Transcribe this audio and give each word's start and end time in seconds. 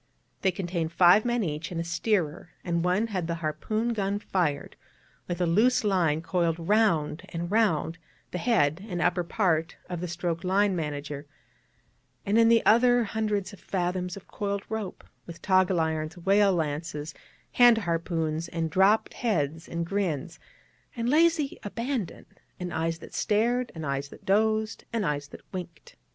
They 0.41 0.49
contained 0.49 0.91
five 0.91 1.25
men 1.25 1.43
each 1.43 1.71
and 1.71 1.79
a 1.79 1.83
steerer, 1.83 2.49
and 2.63 2.83
one 2.83 3.05
had 3.05 3.27
the 3.27 3.35
harpoon 3.35 3.93
gun 3.93 4.17
fired, 4.17 4.75
with 5.27 5.37
the 5.37 5.45
loose 5.45 5.83
line 5.83 6.23
coiled 6.23 6.57
round 6.57 7.21
and 7.29 7.51
round 7.51 7.99
the 8.31 8.39
head 8.39 8.83
and 8.89 8.99
upper 8.99 9.23
part 9.23 9.77
of 9.87 10.01
the 10.01 10.07
stroke 10.07 10.43
line 10.43 10.75
manager; 10.75 11.27
and 12.25 12.39
in 12.39 12.49
the 12.49 12.65
others 12.65 13.09
hundreds 13.09 13.53
of 13.53 13.59
fathoms 13.59 14.17
of 14.17 14.27
coiled 14.27 14.63
rope, 14.69 15.03
with 15.27 15.39
toggle 15.43 15.79
irons, 15.79 16.17
whale 16.17 16.51
lances, 16.53 17.13
hand 17.51 17.77
harpoons, 17.77 18.47
and 18.47 18.71
dropped 18.71 19.13
heads, 19.13 19.67
and 19.69 19.85
grins, 19.85 20.39
and 20.95 21.09
lazy 21.11 21.59
abandon, 21.61 22.25
and 22.59 22.73
eyes 22.73 22.97
that 22.97 23.13
stared, 23.13 23.71
and 23.75 23.85
eyes 23.85 24.09
that 24.09 24.25
dozed, 24.25 24.83
and 24.91 25.05
eyes 25.05 25.27
that 25.27 25.41
winked. 25.53 25.95